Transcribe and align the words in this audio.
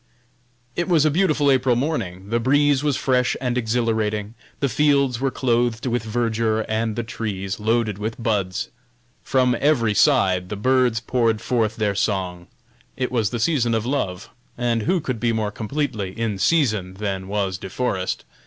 It 0.75 0.87
was 0.89 1.05
a 1.05 1.11
beautiful 1.11 1.51
April 1.51 1.75
morning; 1.75 2.29
the 2.31 2.39
breeze 2.39 2.83
was 2.83 2.97
fresh 2.97 3.37
and 3.39 3.55
exhilarating; 3.55 4.33
the 4.59 4.67
fields 4.67 5.21
were 5.21 5.29
clothed 5.29 5.85
with 5.85 6.01
verdure, 6.03 6.65
and 6.67 6.95
the 6.95 7.03
trees 7.03 7.59
loaded 7.59 7.99
with 7.99 8.19
buds. 8.23 8.69
From 9.21 9.55
every 9.59 9.93
side 9.93 10.49
the 10.49 10.55
birds 10.55 11.01
poured 11.01 11.39
forth 11.39 11.75
their 11.75 11.93
song. 11.93 12.47
It 12.97 13.11
was 13.11 13.29
the 13.29 13.39
season 13.39 13.75
of 13.75 13.85
love, 13.85 14.31
and 14.57 14.81
who 14.81 15.01
could 15.01 15.19
be 15.19 15.33
more 15.33 15.51
completely 15.51 16.19
"in 16.19 16.39
season" 16.39 16.95
than 16.95 17.27
was 17.27 17.59
De 17.59 17.69
Forest? 17.69 18.25